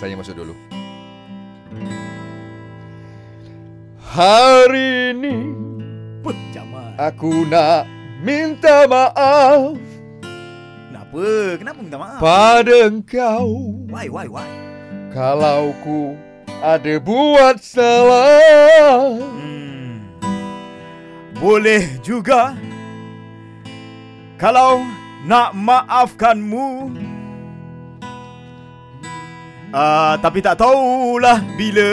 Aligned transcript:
Saya 0.00 0.16
masuk 0.16 0.32
dulu. 0.32 0.54
Hari 4.00 5.14
ini 5.14 5.36
Apa 6.18 6.30
Jamal? 6.50 6.90
aku 6.98 7.46
nak 7.46 7.86
minta 8.18 8.88
maaf 8.90 9.78
Kenapa? 10.90 11.26
Kenapa 11.62 11.78
minta 11.78 11.98
maaf? 12.00 12.18
pada 12.18 12.90
engkau 12.90 13.46
Why, 13.86 14.10
why, 14.10 14.26
why? 14.26 14.48
kalau 15.10 15.74
ku 15.82 16.14
ada 16.60 17.00
buat 17.00 17.58
salah. 17.58 19.16
Hmm. 19.18 20.06
Boleh 21.34 21.82
juga 21.98 22.54
Kalau 24.36 24.84
nak 25.24 25.50
maafkanmu 25.54 26.94
Ah, 29.70 30.18
Tapi 30.18 30.42
tak 30.42 30.58
tahulah 30.58 31.38
bila. 31.54 31.90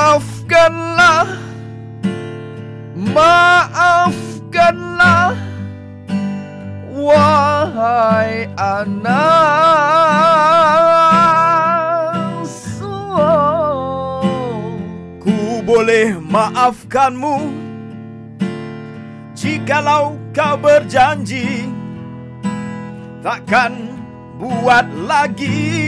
Maafkanlah. 0.00 1.26
Maafkanlah. 3.14 4.30
Wahai 7.00 8.44
anak 8.60 9.80
Ku 15.20 15.64
boleh 15.64 16.20
maafkanmu 16.20 17.69
Jikalau 19.40 20.20
kau 20.36 20.52
berjanji 20.60 21.64
Takkan 23.24 23.72
buat 24.36 24.84
lagi. 25.08 25.80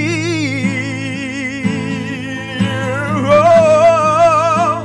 Oh, 3.28 4.80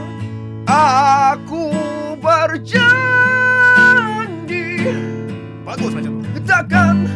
Aku 0.67 1.71
berjanji. 2.19 2.83
Bagus 5.63 5.91
macam 5.95 6.27
Takkan 6.43 7.07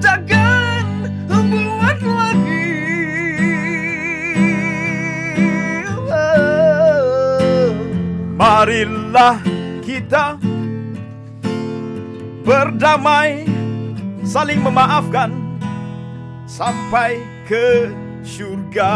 Takkan 0.00 1.04
buat 1.28 2.00
lagi. 2.00 2.72
Marilah 8.40 9.53
kita 10.04 10.36
berdamai 12.44 13.48
saling 14.20 14.60
memaafkan 14.60 15.32
sampai 16.44 17.24
ke 17.48 17.88
syurga. 18.20 18.92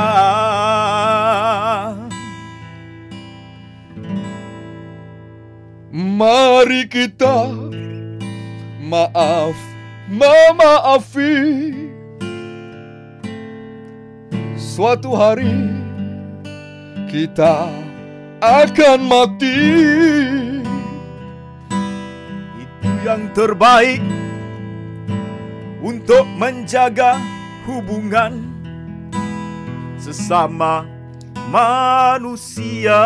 Mari 5.89 6.85
kita 6.93 7.57
maaf 8.85 9.57
memaafi 10.13 11.41
Suatu 14.61 15.17
hari 15.17 15.73
kita 17.09 17.73
akan 18.45 18.99
mati 19.09 19.57
yang 23.07 23.31
terbaik 23.31 24.03
untuk 25.79 26.27
menjaga 26.35 27.15
hubungan 27.69 28.43
sesama 30.01 30.83
manusia. 31.49 33.05